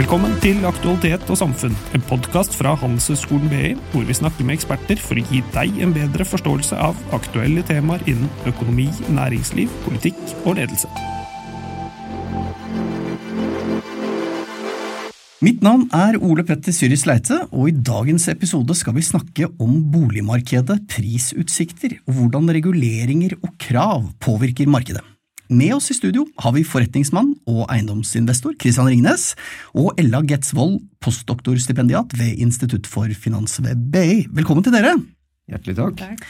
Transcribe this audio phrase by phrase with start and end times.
[0.00, 4.96] Velkommen til Aktualitet og samfunn, en podkast fra Handelshøyskolen BI, hvor vi snakker med eksperter
[5.02, 10.56] for å gi deg en bedre forståelse av aktuelle temaer innen økonomi, næringsliv, politikk og
[10.56, 10.88] ledelse.
[15.44, 19.78] Mitt navn er Ole Petter Syris Leite, og i dagens episode skal vi snakke om
[19.92, 25.04] boligmarkedet, prisutsikter og hvordan reguleringer og krav påvirker markedet.
[25.50, 29.32] Med oss i studio har vi forretningsmann og eiendomsinvestor Christian Ringnes
[29.74, 34.28] og Ella Getsvold, postdoktorstipendiat ved Institutt for finans ved BI.
[34.30, 34.94] Velkommen til dere!
[35.50, 36.22] Hjertelig takk.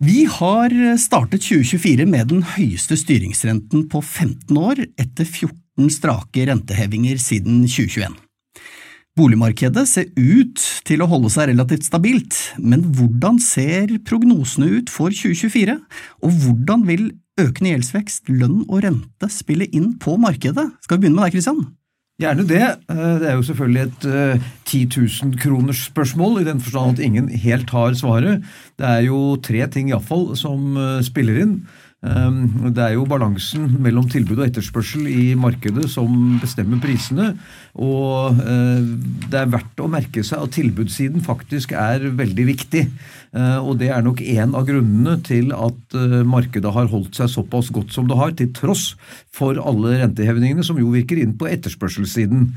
[0.00, 7.20] Vi har startet 2024 med den høyeste styringsrenten på 15 år, etter 14 strake rentehevinger
[7.20, 8.16] siden 2021.
[9.12, 15.12] Boligmarkedet ser ut til å holde seg relativt stabilt, men hvordan ser prognosene ut for
[15.12, 15.76] 2024,
[16.24, 20.66] og hvordan vil økende gjeldsvekst, lønn og rente spiller inn på markedet?
[20.84, 21.62] Skal vi begynne med deg, Kristian?
[22.22, 22.64] Gjerne det.
[22.92, 27.30] Eh, det er jo selvfølgelig et 10 000 kroners spørsmål, i den forstand at ingen
[27.44, 28.44] helt har svaret.
[28.78, 31.56] Det er jo tre ting iallfall som eh, spiller inn.
[32.02, 36.10] Ehm, det er jo balansen mellom tilbud og etterspørsel i markedet som
[36.42, 37.28] bestemmer prisene.
[37.78, 38.88] Og eh,
[39.30, 42.82] det er verdt å merke seg at tilbudssiden faktisk er veldig viktig.
[43.32, 47.30] Eh, og det er nok en av grunnene til at eh, markedet har holdt seg
[47.30, 48.96] såpass godt som det har, til tross
[49.32, 52.48] for alle rentehevingene som jo virker inn på etterspørselssiden.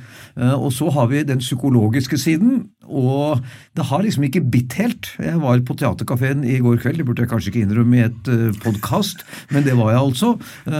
[0.57, 3.41] Og så har vi den psykologiske siden, og
[3.75, 5.11] det har liksom ikke bitt helt.
[5.19, 8.31] Jeg var på Theatercaféen i går kveld, det burde jeg kanskje ikke innrømme i et
[8.63, 10.33] podkast, men det var jeg altså.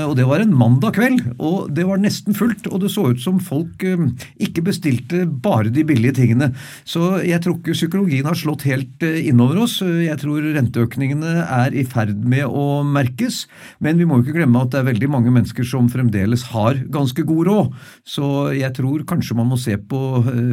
[0.05, 2.69] Og det var en mandag kveld, og det var nesten fullt.
[2.71, 6.51] Og det så ut som folk ikke bestilte bare de billige tingene.
[6.87, 9.79] Så jeg tror ikke psykologien har slått helt innover oss.
[9.81, 13.43] Jeg tror renteøkningene er i ferd med å merkes,
[13.83, 17.25] men vi må ikke glemme at det er veldig mange mennesker som fremdeles har ganske
[17.27, 17.73] god råd.
[18.07, 20.01] Så jeg tror kanskje man må se på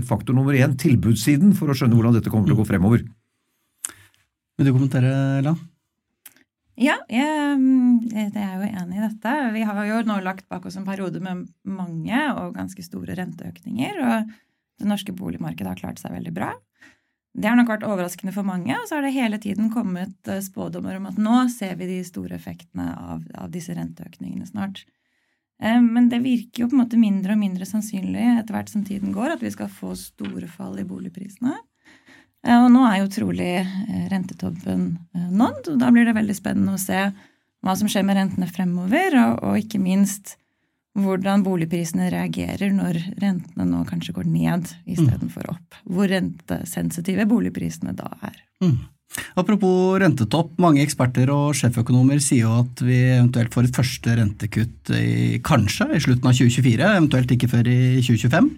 [0.09, 3.05] faktor nummer én, tilbudssiden, for å skjønne hvordan dette kommer til å gå fremover.
[4.59, 5.13] Vil du kommentere,
[5.45, 5.57] La?
[6.81, 7.57] Ja, jeg,
[8.15, 9.33] jeg, er jo enig i dette.
[9.53, 14.01] Vi har jo nå lagt bak oss en periode med mange og ganske store renteøkninger,
[14.01, 14.31] og
[14.81, 16.55] det norske boligmarkedet har klart seg veldig bra.
[17.33, 20.43] Det har nok vært overraskende for mange, og så har det hele tiden kommet eh,
[20.45, 24.83] spådommer om at nå ser vi de store effektene av, av disse renteøkningene snart.
[25.63, 28.85] Eh, men det virker jo på en måte mindre og mindre sannsynlig etter hvert som
[28.87, 31.55] tiden går, at vi skal få store fall i boligprisene.
[32.43, 36.75] Og nå er jo trolig eh, rentetoppen eh, nådd, og da blir det veldig spennende
[36.75, 37.05] å se
[37.63, 40.37] hva som skjer med rentene fremover, og, og ikke minst
[40.99, 45.53] hvordan boligprisene reagerer når rentene nå kanskje går ned istedenfor mm.
[45.55, 45.79] opp.
[45.89, 48.43] Hvor rentesensitive boligprisene da er.
[48.65, 48.75] Mm.
[49.37, 54.93] Apropos rentetopp, mange eksperter og sjeføkonomer sier jo at vi eventuelt får et første rentekutt
[54.97, 58.53] i, kanskje i slutten av 2024, eventuelt ikke før i 2025.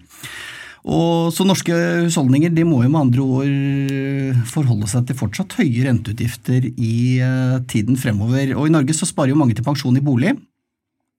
[0.85, 5.87] Og så Norske husholdninger de må jo med andre ord forholde seg til fortsatt høye
[5.87, 8.53] renteutgifter i uh, tiden fremover.
[8.53, 10.35] Og I Norge så sparer jo mange til pensjon i bolig.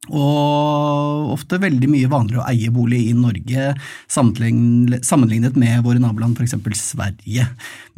[0.06, 3.72] Og ofte veldig mye vanligere å eie bolig i Norge
[4.12, 6.54] sammenlignet med våre naboland, f.eks.
[6.78, 7.48] Sverige.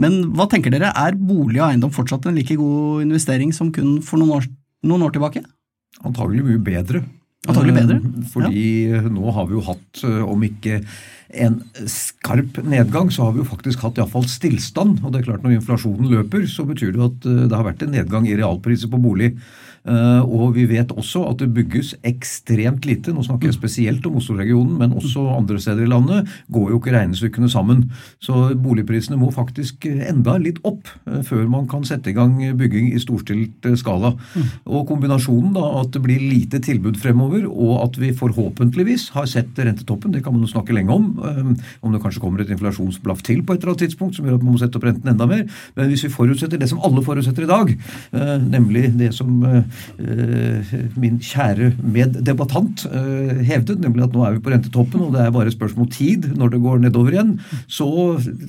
[0.01, 3.99] Men hva tenker dere, er bolig og eiendom fortsatt en like god investering som kun
[4.05, 4.49] for noen år,
[4.89, 5.45] noen år tilbake?
[6.07, 7.05] Antagelig mye bedre.
[7.49, 8.01] Antagelig bedre?
[8.01, 9.05] Eh, fordi ja.
[9.13, 10.81] nå har vi jo hatt, eh, om ikke
[11.45, 11.61] en
[11.93, 15.03] skarp nedgang, så har vi jo faktisk hatt iallfall stillstand.
[15.03, 17.85] Og det er klart når inflasjonen løper, så betyr det at eh, det har vært
[17.85, 19.35] en nedgang i realpriser på bolig.
[19.87, 23.13] Eh, og vi vet også at det bygges ekstremt lite.
[23.15, 26.95] Nå snakker jeg spesielt om Oslo-regionen, men også andre steder i landet går jo ikke
[26.97, 27.87] regnestykkene sammen.
[28.25, 32.91] Så boligprisene må faktisk enda litt opp eh, før man kan sette i gang bygging
[32.93, 34.15] i storstilt eh, skala.
[34.69, 39.59] Og kombinasjonen da at det blir lite tilbud fremover, og at vi forhåpentligvis har sett
[39.59, 41.11] rentetoppen, det kan man jo snakke lenge om.
[41.83, 44.45] Om det kanskje kommer et inflasjonsblaff til på et eller annet tidspunkt som gjør at
[44.45, 45.45] man må sette opp renten enda mer.
[45.77, 47.73] Men hvis vi forutsetter det som alle forutsetter i dag,
[48.49, 49.63] nemlig det som Eh,
[50.99, 55.35] min kjære meddebattant eh, hevdet, nemlig at nå er vi på rentetoppen og det er
[55.35, 57.35] bare spørsmål tid når det går nedover igjen,
[57.67, 57.89] så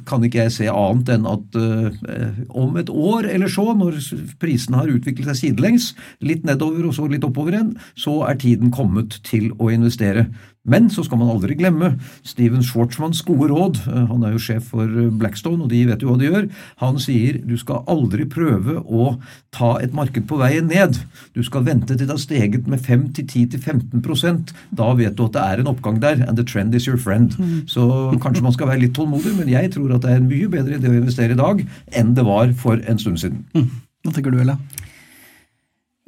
[0.09, 3.99] kan ikke jeg se annet enn at eh, om et år eller så, når
[4.41, 5.91] prisene har utviklet seg sidelengs,
[6.25, 10.29] litt nedover og så litt oppover igjen, så er tiden kommet til å investere.
[10.69, 11.93] Men så skal man aldri glemme
[12.27, 13.81] Steven Schwartzmanns gode råd.
[13.89, 16.47] Eh, han er jo sjef for eh, Blackstone, og de vet jo hva de gjør.
[16.83, 19.15] Han sier du skal aldri prøve å
[19.55, 21.01] ta et marked på veien ned.
[21.35, 25.63] Du skal vente til det har steget med 5-10-15% Da vet du at det er
[25.63, 26.23] en oppgang der.
[26.27, 27.35] And the trend is your friend.
[27.39, 27.65] Mm.
[27.69, 27.83] Så
[28.21, 30.79] kanskje man skal være litt tålmodig, men jeg tror at det er en mye bedre
[30.79, 31.63] idé å investere i dag
[31.99, 33.45] enn det var for en stund siden.
[33.55, 33.69] Mm.
[34.05, 34.55] Hva tenker du, Ella?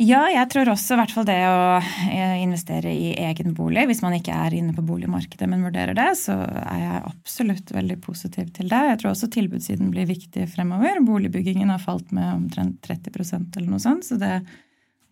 [0.01, 4.01] Ja, jeg tror også i hvert fall det å eh, investere i egen bolig, hvis
[4.01, 8.49] man ikke er inne på boligmarkedet, men vurderer det, så er jeg absolutt veldig positiv
[8.55, 8.79] til det.
[8.87, 11.03] Jeg tror også tilbudssiden blir viktig fremover.
[11.05, 14.39] Boligbyggingen har falt med omtrent 30% eller noe sånt, så det,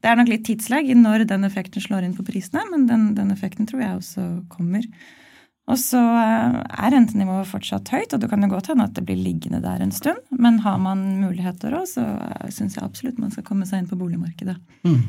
[0.02, 3.30] det er nok litt tidslegg når den effekten slår inn på prisene, men den, den
[3.36, 4.90] effekten tror jeg også kommer.
[5.70, 9.06] Og så eh, er rentenivået fortsatt høyt, og det kan jo godt hende at det
[9.06, 10.22] blir liggende der en stund.
[10.34, 12.06] Men har man muligheter òg, så
[12.50, 14.58] syns jeg absolutt man skal komme seg inn på boligmarkedet.
[14.88, 15.04] Mm.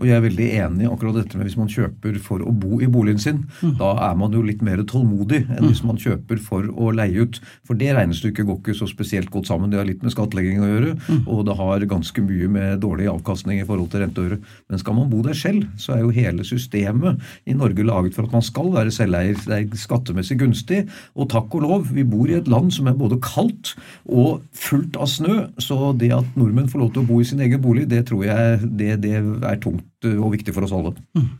[0.00, 2.78] Og jeg er veldig enig i akkurat dette med hvis man kjøper for å bo
[2.80, 3.42] i boligen sin.
[3.60, 3.74] Mm.
[3.80, 5.90] Da er man jo litt mer tålmodig enn hvis mm.
[5.90, 7.40] man kjøper for å leie ut.
[7.68, 9.68] For det regnestykket går ikke så spesielt godt sammen.
[9.72, 11.20] Det har litt med skattlegging å gjøre, mm.
[11.28, 14.40] og det har ganske mye med dårlig avkastning i forhold til renteøre.
[14.72, 18.24] Men skal man bo der selv, så er jo hele systemet i Norge laget for
[18.24, 19.36] at man skal være selveier.
[19.44, 20.80] Det er skattemessig gunstig.
[21.12, 23.74] Og takk og lov, vi bor i et land som er både kaldt
[24.08, 25.38] og fullt av snø.
[25.60, 28.24] Så det at nordmenn får lov til å bo i sin egen bolig, det tror
[28.24, 30.94] jeg det, det er tungt Eh, og viktig for oss alle.
[31.16, 31.30] Mm.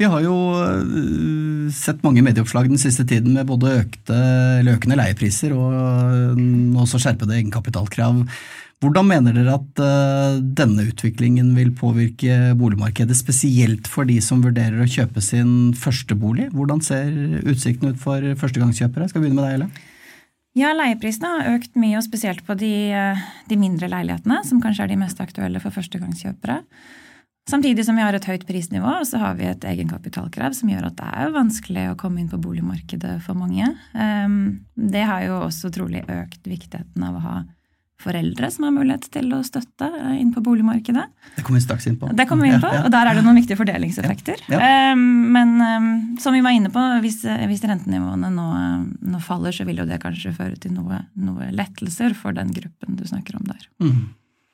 [0.00, 4.18] Vi har jo eh, sett mange medieoppslag den siste tiden med både økte,
[4.74, 8.24] økende leiepriser og eh, også skjerpede egenkapitalkrav.
[8.82, 9.78] Hvordan mener dere at
[10.58, 16.48] denne utviklingen vil påvirke boligmarkedet, spesielt for de som vurderer å kjøpe sin første bolig?
[16.50, 17.12] Hvordan ser
[17.46, 19.06] utsiktene ut for førstegangskjøpere?
[19.06, 19.86] Skal vi begynne med deg, Elle?
[20.58, 22.74] Ja, leieprisene har økt mye, og spesielt på de,
[23.46, 26.58] de mindre leilighetene, som kanskje er de mest aktuelle for førstegangskjøpere.
[27.50, 31.00] Samtidig som vi har et høyt prisnivå, så har vi et egenkapitalkrav som gjør at
[31.00, 33.66] det er vanskelig å komme inn på boligmarkedet for mange.
[33.98, 37.40] Ehm, det har jo også trolig økt viktigheten av å ha
[38.02, 41.04] foreldre som har mulighet til å støtte eh, inn på boligmarkedet.
[41.36, 42.10] Det kommer vi straks inn på.
[42.14, 42.70] Det kommer vi inn på.
[42.70, 44.46] Og der er det noen viktige fordelingseffekter.
[44.52, 45.04] Ja, ehm,
[45.34, 45.92] men ehm,
[46.22, 48.48] som vi var inne på, hvis, hvis rentenivåene nå,
[49.02, 52.98] nå, faller, så vil jo det kanskje føre til noe, noe lettelser for den gruppen
[52.98, 53.70] du snakker om der.
[53.82, 54.02] Mm.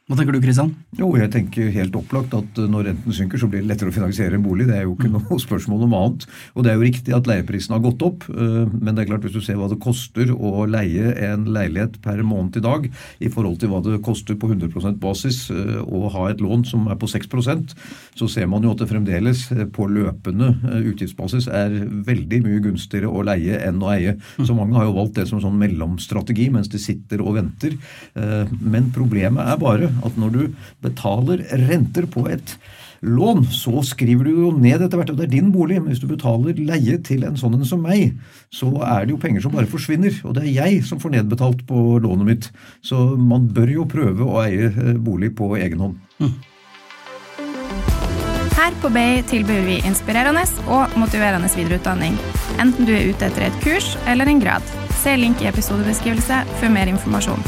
[0.09, 0.71] Hva tenker du, Kristian?
[0.97, 3.93] Jo, jeg tenker helt opplagt at eh, når renten synker, så blir det lettere å
[3.93, 4.65] finansiere en bolig.
[4.65, 5.19] Det er jo ikke mm.
[5.19, 6.25] noe spørsmål om annet.
[6.55, 9.27] Og det er jo riktig at leieprisen har gått opp, eh, men det er klart
[9.27, 13.29] hvis du ser hva det koster å leie en leilighet per måned i dag i
[13.35, 16.97] forhold til hva det koster på 100% basis eh, å ha et lån som er
[16.97, 17.77] på 6%
[18.17, 19.45] så ser man jo at det fremdeles
[19.77, 21.77] på løpende utgiftsbasis er
[22.09, 24.17] veldig mye gunstigere å leie enn å eie.
[24.41, 27.77] Så mange har jo valgt det som sånn mellomstrategi mens de sitter og venter.
[28.15, 30.43] Men problemet er bare at når du
[30.85, 32.57] betaler renter på et
[33.01, 35.79] lån, så skriver du jo ned etter hvert og det er din bolig.
[35.81, 38.19] Men hvis du betaler leie til en sånn en som meg,
[38.55, 40.15] så er det jo penger som bare forsvinner.
[40.25, 42.53] Og det er jeg som får nedbetalt på lånet mitt.
[42.83, 45.99] Så man bør jo prøve å eie eh, bolig på egen hånd.
[46.19, 46.39] Mm.
[48.59, 52.19] Her på BI tilbyr vi inspirerende og motiverende videreutdanning.
[52.59, 54.67] Enten du er ute etter et kurs eller en grad.
[54.99, 57.47] Se link i episodebeskrivelse for mer informasjon.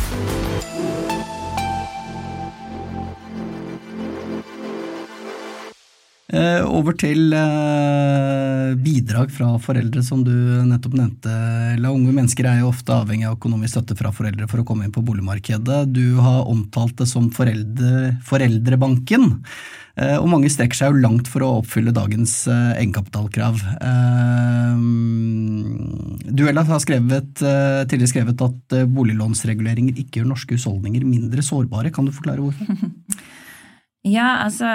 [6.31, 10.33] Over til eh, bidrag fra foreldre, som du
[10.69, 11.33] nettopp nevnte.
[11.83, 14.87] La unge mennesker er jo ofte avhengig av økonomisk støtte fra foreldre for å komme
[14.87, 15.83] inn på boligmarkedet.
[15.91, 19.27] Du har omtalt det som foreldre, foreldrebanken.
[19.99, 23.59] Eh, og mange strekker seg jo langt for å oppfylle dagens egenkapitalkrav.
[26.31, 31.91] Du Ella, har skrevet, tidligere skrevet at boliglånsreguleringer ikke gjør norske husholdninger mindre sårbare.
[31.91, 32.71] Kan du forklare hvorfor?
[34.07, 34.67] Ja, altså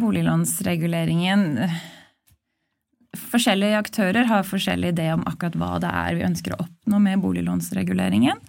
[0.00, 1.60] boliglånsreguleringen
[3.16, 7.22] Forskjellige aktører har forskjellig idé om akkurat hva det er vi ønsker å oppnå med
[7.22, 8.42] boliglånsreguleringen.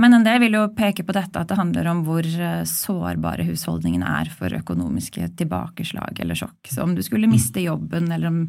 [0.00, 3.46] Men en del vil jo peke på dette at det handler om hvor eh, sårbare
[3.46, 6.58] husholdningene er for økonomiske tilbakeslag eller sjokk.
[6.70, 8.42] Så om du skulle miste jobben, eller om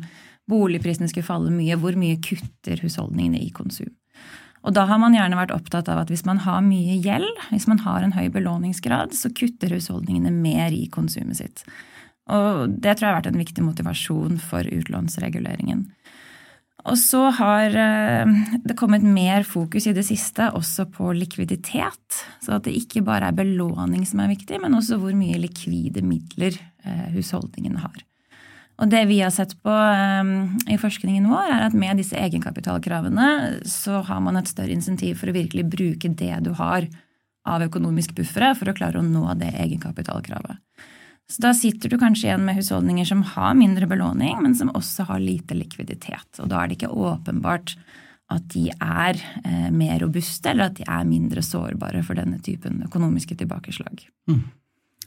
[0.50, 3.94] boligprisene skulle falle mye, hvor mye kutter husholdningene i konsum?
[4.62, 7.65] Og da har man gjerne vært opptatt av at hvis man har mye gjeld, hvis
[7.70, 11.63] man har en høy belåningsgrad, så kutter husholdningene mer i konsumet sitt.
[12.32, 15.88] Og det tror jeg har vært en viktig motivasjon for utlånsreguleringen.
[16.89, 22.22] Og så har eh, det kommet mer fokus i det siste også på likviditet.
[22.41, 26.01] Så at det ikke bare er belåning som er viktig, men også hvor mye likvide
[26.06, 28.01] midler eh, husholdningene har.
[28.82, 30.32] Og det vi har sett på um,
[30.66, 35.30] i forskningen vår, er at med disse egenkapitalkravene så har man et større insentiv for
[35.30, 36.88] å virkelig bruke det du har
[37.46, 40.58] av økonomisk buffere for å klare å nå det egenkapitalkravet.
[41.32, 45.06] Så da sitter du kanskje igjen med husholdninger som har mindre belåning, men som også
[45.08, 46.42] har lite likviditet.
[46.42, 47.78] Og da er det ikke åpenbart
[48.32, 52.82] at de er eh, mer robuste, eller at de er mindre sårbare for denne typen
[52.88, 54.04] økonomiske tilbakeslag.
[54.32, 54.44] Mm.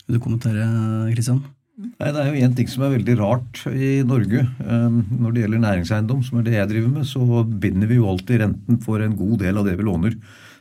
[0.05, 0.65] Vil du kommentere,
[1.13, 1.43] Kristian?
[1.75, 4.45] Nei, Det er jo én ting som er veldig rart i Norge.
[4.63, 8.11] Ehm, når det gjelder næringseiendom, som er det jeg driver med, så binder vi jo
[8.13, 10.15] alltid renten for en god del av det vi låner.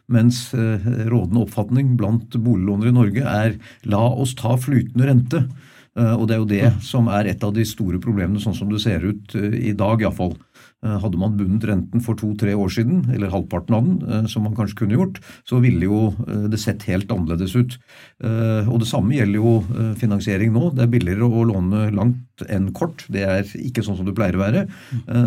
[0.10, 5.46] Mens eh, rådende oppfatning blant boliglånere i Norge er la oss ta flytende rente.
[5.93, 8.79] Og det er jo det som er et av de store problemene, sånn som det
[8.82, 10.34] ser ut i dag iallfall.
[10.83, 14.43] Eh, hadde man bundet renten for to-tre år siden, eller halvparten av den, eh, som
[14.43, 17.77] man kanskje kunne gjort, så ville jo eh, det sett helt annerledes ut.
[18.23, 20.73] Og Det samme gjelder jo finansiering nå.
[20.75, 23.05] Det er billigere å låne langt enn kort.
[23.13, 24.65] Det er ikke sånn som det pleier å være.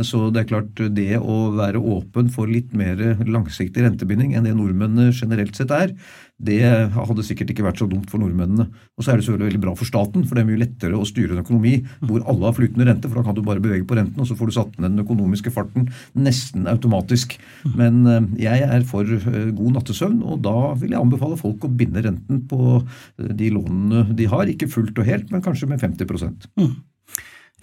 [0.06, 4.54] Så det er klart, det å være åpen for litt mer langsiktig rentebinding enn det
[4.56, 5.94] nordmennene generelt sett er,
[6.36, 6.60] det
[6.92, 8.66] hadde sikkert ikke vært så dumt for nordmennene.
[8.96, 11.06] Og så er det selvfølgelig veldig bra for staten, for det er mye lettere å
[11.08, 13.96] styre en økonomi hvor alle har flytende rente, for da kan du bare bevege på
[13.96, 15.88] renten, og så får du satt ned den økonomiske farten
[16.26, 17.38] nesten automatisk.
[17.76, 21.72] Men eh, jeg er for eh, god nattesøvn, og da vil jeg anbefale folk å
[21.72, 24.52] binde renten på eh, de lånene de har.
[24.52, 26.04] Ikke fullt og helt, men kanskje med 50
[26.52, 26.76] mm.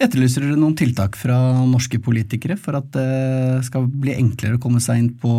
[0.02, 1.36] Etterlyser dere noen tiltak fra
[1.70, 5.34] norske politikere for at det skal bli enklere å komme seg inn på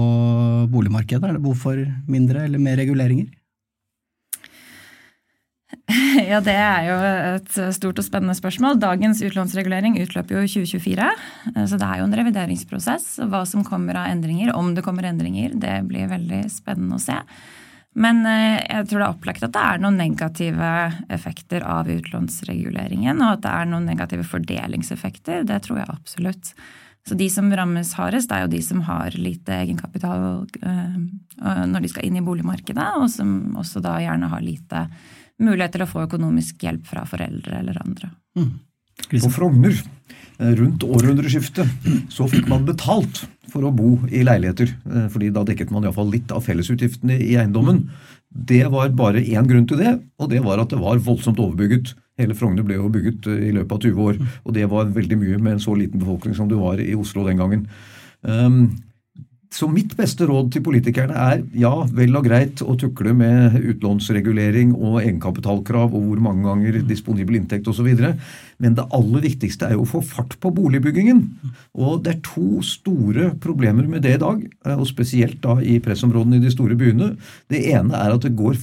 [0.71, 1.27] boligmarkedet?
[1.27, 3.27] Er det behov for mindre eller mer reguleringer?
[6.25, 6.95] Ja, det er jo
[7.35, 8.79] et stort og spennende spørsmål.
[8.79, 11.09] Dagens utlånsregulering utløper jo i 2024.
[11.67, 13.09] Så det er jo en revideringsprosess.
[13.27, 17.19] Hva som kommer av endringer, om det kommer endringer, det blir veldig spennende å se.
[17.96, 20.72] Men eh, jeg tror det er opplagt at det er noen negative
[21.16, 25.46] effekter av utlånsreguleringen, og at det er noen negative fordelingseffekter.
[25.48, 26.52] Det tror jeg absolutt.
[27.06, 31.92] Så de som rammes hardest, er jo de som har lite egenkapital eh, når de
[31.92, 34.88] skal inn i boligmarkedet, og som også da gjerne har lite
[35.40, 38.10] mulighet til å få økonomisk hjelp fra foreldre eller andre.
[38.40, 38.52] Mm.
[39.12, 39.75] På Frogner
[40.38, 41.68] Eh, rundt århundreskiftet
[42.12, 43.22] så fikk man betalt
[43.52, 44.74] for å bo i leiligheter.
[44.90, 47.86] Eh, fordi da dekket man iallfall litt av fellesutgiftene i eiendommen.
[48.28, 51.94] Det var bare én grunn til det, og det var at det var voldsomt overbygget.
[52.20, 55.20] Hele Frogner ble jo bygget eh, i løpet av 20 år, og det var veldig
[55.22, 57.70] mye med en så liten befolkning som det var i Oslo den gangen.
[58.22, 58.75] Um,
[59.54, 64.74] så mitt beste råd til politikerne er ja, vel og greit å tukle med utlånsregulering
[64.75, 67.88] og egenkapitalkrav og hvor mange ganger disponibel inntekt osv.
[68.62, 71.22] Men det aller viktigste er jo å få fart på boligbyggingen.
[71.78, 74.44] Og det er to store problemer med det i dag,
[74.75, 77.14] og spesielt da i pressområdene i de store byene.
[77.52, 78.58] Det ene er at det går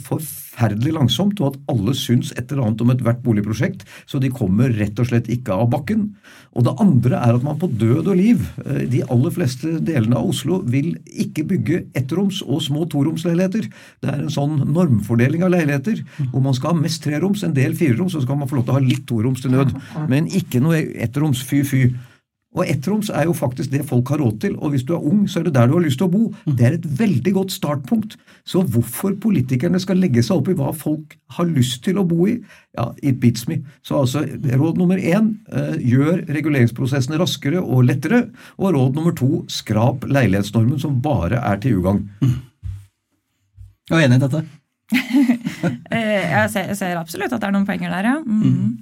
[0.53, 4.73] forferdelig langsomt, og at alle syns et eller annet om ethvert boligprosjekt, så de kommer
[4.77, 6.11] rett og slett ikke av bakken.
[6.53, 10.19] Og det andre er at man på død og liv, eh, de aller fleste delene
[10.19, 13.71] av Oslo, vil ikke bygge ettroms- og små toromsleiligheter.
[14.03, 17.75] Det er en sånn normfordeling av leiligheter hvor man skal ha mest treroms, en del
[17.75, 19.75] fireroms, og så skal man få lov til å ha litt toroms til nød.
[20.09, 21.93] Men ikke noe ettroms, fy-fy.
[22.53, 25.23] Og ettroms er jo faktisk det folk har råd til, og hvis du er ung,
[25.31, 26.27] så er det der du har lyst til å bo.
[26.45, 28.19] Det er et veldig godt startpunkt.
[28.45, 32.27] Så hvorfor politikerne skal legge seg opp i hva folk har lyst til å bo
[32.29, 32.37] i,
[32.77, 33.63] ja, it beats me.
[33.87, 38.27] Så altså, råd nummer én, eh, gjør reguleringsprosessene raskere og lettere.
[38.61, 42.09] Og råd nummer to, skrap leilighetsnormen som bare er til ugagn.
[42.21, 42.41] Mm.
[43.91, 44.45] Jeg er enig i dette.
[45.93, 48.15] Eh, jeg, ser, jeg, ser, absolutt at det er noen poenger der, ja.
[48.25, 48.81] Mm.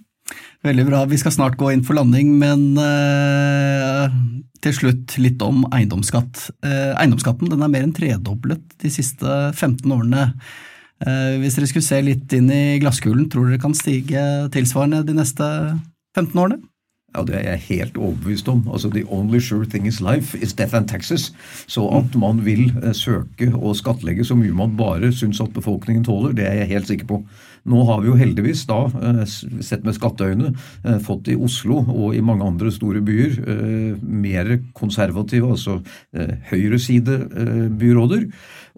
[0.61, 0.69] Mm.
[0.69, 1.05] Veldig bra.
[1.09, 4.17] Vi skal snart gå inn for landing, men eh,
[4.61, 6.51] til slutt litt om eiendomsskatt.
[6.65, 10.27] Eh, eiendomsskatten den er mer enn tredoblet de siste 15 årene.
[11.01, 15.17] Eh, hvis dere skulle se litt inn i glasskulen, tror dere kan stige tilsvarende de
[15.17, 15.47] neste
[16.19, 16.61] 15 årene?
[17.15, 18.69] Ja, Det er jeg helt overbevist om.
[18.71, 21.33] Altså, The only sure thing is life is death and taxes.
[21.67, 26.37] Så at man vil søke å skattlegge så mye man bare syns at befolkningen tåler,
[26.37, 27.25] det er jeg helt sikker på.
[27.69, 29.25] Nå har vi jo heldigvis da, eh,
[29.61, 34.61] sett med skatteøyne, eh, fått i Oslo og i mange andre store byer eh, mer
[34.75, 35.81] konservative, altså
[36.51, 38.31] høyresidebyråder.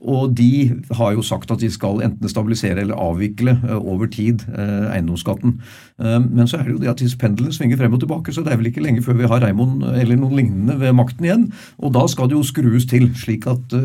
[0.02, 5.60] Og de har jo sagt at de skal enten stabilisere eller avvikle over tid eiendomsskatten.
[5.98, 8.52] Men så er det jo det at disse pendlene svinger frem og tilbake, så det
[8.52, 11.52] er vel ikke lenge før vi har Reimond eller noen lignende ved makten igjen.
[11.78, 13.76] Og da skal det jo skrues til, slik at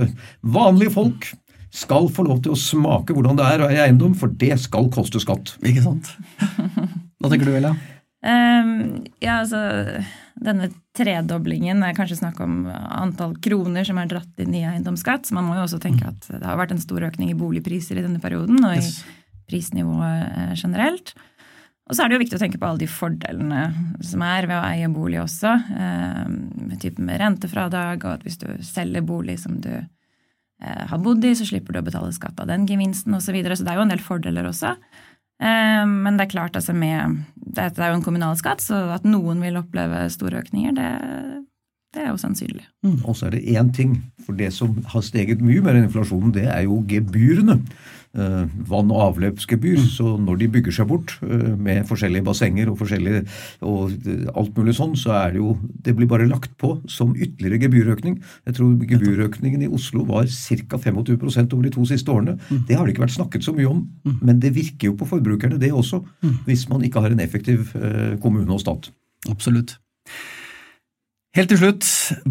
[0.42, 1.30] vanlige folk
[1.74, 4.90] skal få lov til å smake hvordan det er å eie eiendom, for det skal
[4.94, 5.56] koste skatt.
[5.66, 6.14] Ikke sant.
[7.20, 7.76] Hva tenker du, Ella?
[8.28, 9.60] Um, ja, altså
[10.42, 15.30] Denne tredoblingen er kanskje snakk om antall kroner som er dratt inn i eiendomsskatt.
[15.30, 16.12] Så man må jo også tenke mm.
[16.14, 19.00] at det har vært en stor økning i boligpriser i denne perioden, og yes.
[19.02, 21.14] i prisnivået eh, generelt.
[21.88, 23.62] Og så er det jo viktig å tenke på alle de fordelene
[24.04, 25.54] som er ved å eie bolig også.
[25.72, 29.72] Med type med rentefradrag, og at hvis du selger bolig som du
[30.58, 33.28] har bodd i, så slipper du å betale skatt av den gevinsten osv.
[33.30, 33.58] Så, videre.
[33.58, 34.72] så det er jo en del fordeler også.
[35.38, 39.06] Eh, men det er klart, altså med Dette er jo en kommunal skatt, så at
[39.06, 40.90] noen vil oppleve store økninger, det,
[41.96, 42.66] det er jo sannsynlig.
[42.86, 43.00] Mm.
[43.06, 43.96] Og så er det én ting,
[44.26, 47.60] for det som har steget mye mer enn inflasjonen, det er jo gebyrene.
[48.18, 49.78] Vann- og avløpsgebyr.
[49.78, 49.88] Mm.
[49.94, 53.24] Så når de bygger seg bort med forskjellige bassenger og forskjellige
[53.62, 53.94] og
[54.34, 55.56] alt mulig sånn, så er det jo
[55.88, 58.18] Det blir bare lagt på som ytterligere gebyrøkning.
[58.46, 60.78] Jeg tror gebyrøkningen i Oslo var ca.
[60.78, 62.38] 25% over de to siste årene.
[62.50, 62.66] Mm.
[62.68, 64.20] Det har det ikke vært snakket så mye om, mm.
[64.22, 66.02] men det virker jo på forbrukerne, det også.
[66.46, 67.72] Hvis man ikke har en effektiv
[68.22, 68.92] kommune og stat.
[69.30, 69.78] Absolutt.
[71.36, 71.86] Helt til slutt,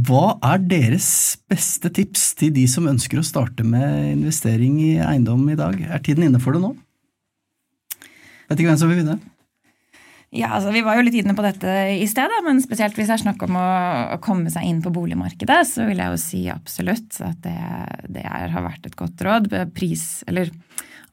[0.09, 1.09] hva er deres
[1.51, 5.77] beste tips til de som ønsker å starte med investering i eiendom i dag?
[5.85, 6.73] Er tiden inne for det nå?
[8.47, 9.19] Vet ikke hvem som vil begynne.
[10.35, 13.15] Ja, altså Vi var jo litt inne på dette i sted, men spesielt hvis det
[13.15, 13.69] er snakk om å,
[14.17, 17.57] å, komme seg inn på boligmarkedet, så vil jeg jo si absolutt at det,
[18.19, 19.49] det er, har vært et godt råd.
[19.77, 20.51] Pris, eller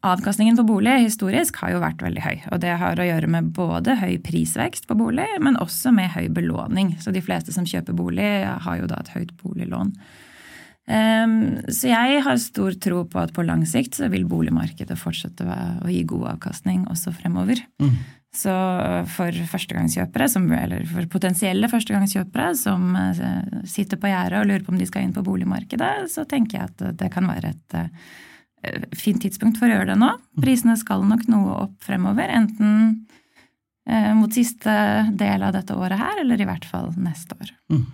[0.03, 2.36] Avkastningen på bolig historisk har jo vært veldig høy.
[2.51, 6.27] Og det har å gjøre med både høy prisvekst på bolig, men også med høy
[6.33, 6.98] belåning.
[7.00, 9.93] Så de fleste som kjøper bolig, har jo da et høyt boliglån.
[10.83, 11.38] Um,
[11.72, 15.88] så jeg har stor tro på at på lang sikt så vil boligmarkedet fortsette å
[15.88, 17.63] gi god avkastning også fremover.
[17.79, 17.95] Mm.
[18.36, 18.51] Så
[19.13, 23.24] for førstegangskjøpere, som, eller for potensielle førstegangskjøpere som eh,
[23.69, 26.74] sitter på gjerdet og lurer på om de skal inn på boligmarkedet, så tenker jeg
[26.74, 28.31] at det kan være et Eh,
[28.98, 30.12] fint tidspunkt for å gjøre det nå.
[30.43, 32.77] Prisene skal nok noe opp fremover, enten
[33.89, 34.75] eh, mot siste
[35.20, 37.53] del av dette året her, eller i hvert fall neste år.
[37.74, 37.86] Mm.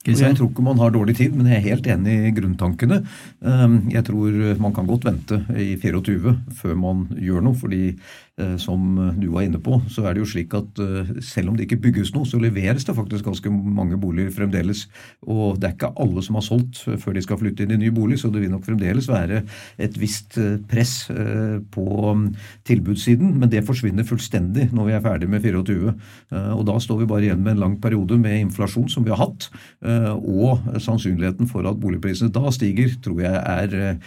[0.00, 3.02] Jeg tror ikke man har dårlig tid, men jeg er helt enig i grunntankene.
[3.44, 8.29] Ehm, jeg tror man kan godt vente i 24 før man gjør noe, fordi Eh,
[8.60, 11.66] som du var inne på, så er det jo slik at eh, selv om det
[11.66, 14.86] ikke bygges noe, så leveres det faktisk ganske mange boliger fremdeles.
[15.26, 17.90] Og det er ikke alle som har solgt før de skal flytte inn i ny
[17.94, 19.42] bolig, så det vil nok fremdeles være
[19.80, 22.26] et visst eh, press på mm,
[22.68, 23.34] tilbudssiden.
[23.40, 25.92] Men det forsvinner fullstendig når vi er ferdig med 24.
[26.54, 29.20] Og da står vi bare igjen med en lang periode med inflasjon som vi har
[29.22, 29.48] hatt.
[29.80, 34.00] Og sannsynligheten for at boligprisene da stiger, tror jeg er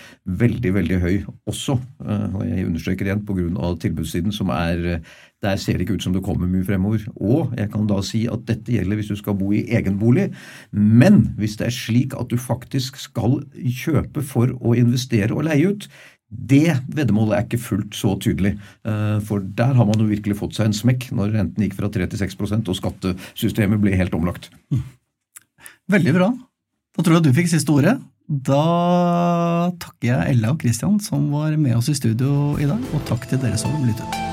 [0.43, 1.15] veldig, veldig høy
[1.49, 1.77] også.
[2.03, 3.73] Og jeg understreker igjen pga.
[3.83, 5.01] tilbudssiden siden som er
[5.43, 7.01] Der ser det ikke ut som det kommer mye fremover.
[7.19, 10.29] Og jeg kan da si at dette gjelder hvis du skal bo i egen bolig.
[10.71, 15.67] Men hvis det er slik at du faktisk skal kjøpe for å investere og leie
[15.67, 15.89] ut,
[16.33, 18.55] det veddemålet er ikke fullt så tydelig.
[18.87, 21.91] Eh, for der har man jo virkelig fått seg en smekk når renten gikk fra
[21.93, 24.49] 3 til 6% og skattesystemet ble helt omlagt.
[25.91, 26.31] Veldig bra.
[26.93, 27.97] Da tror jeg du fikk siste ordet.
[28.27, 33.03] Da takker jeg Ella og Christian som var med oss i studio i dag, og
[33.09, 34.32] takk til dere som lyttet.